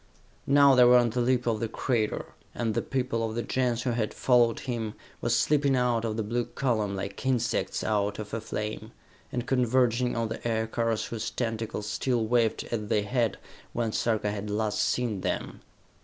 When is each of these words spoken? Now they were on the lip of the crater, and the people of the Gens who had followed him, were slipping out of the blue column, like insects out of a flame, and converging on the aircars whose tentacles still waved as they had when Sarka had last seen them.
Now 0.47 0.73
they 0.73 0.83
were 0.83 0.97
on 0.97 1.11
the 1.11 1.21
lip 1.21 1.45
of 1.45 1.59
the 1.59 1.67
crater, 1.67 2.33
and 2.55 2.73
the 2.73 2.81
people 2.81 3.23
of 3.23 3.35
the 3.35 3.43
Gens 3.43 3.83
who 3.83 3.91
had 3.91 4.15
followed 4.15 4.61
him, 4.61 4.95
were 5.21 5.29
slipping 5.29 5.75
out 5.75 6.05
of 6.05 6.17
the 6.17 6.23
blue 6.23 6.45
column, 6.45 6.95
like 6.95 7.23
insects 7.23 7.83
out 7.83 8.17
of 8.17 8.33
a 8.33 8.41
flame, 8.41 8.93
and 9.31 9.45
converging 9.45 10.15
on 10.15 10.29
the 10.29 10.47
aircars 10.47 11.05
whose 11.05 11.29
tentacles 11.29 11.85
still 11.85 12.25
waved 12.25 12.63
as 12.71 12.87
they 12.87 13.03
had 13.03 13.37
when 13.73 13.91
Sarka 13.91 14.31
had 14.31 14.49
last 14.49 14.79
seen 14.81 15.21
them. 15.21 15.61